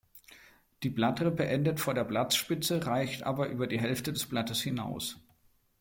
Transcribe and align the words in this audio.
Die 0.81 0.89
Blattrippe 0.89 1.45
endet 1.45 1.79
vor 1.79 1.93
der 1.93 2.03
Blattspitze, 2.05 2.87
reicht 2.87 3.21
aber 3.21 3.49
über 3.49 3.67
die 3.67 3.79
Hälfte 3.79 4.11
des 4.11 4.25
Blattes 4.25 4.59
hinaus. 4.59 5.19